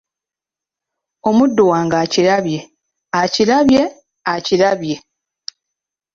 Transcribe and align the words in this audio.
Omuddu 1.29 1.63
wange 1.71 1.95
akirabye, 2.03 2.59
akirabye, 3.21 3.81
akirabye! 4.33 4.95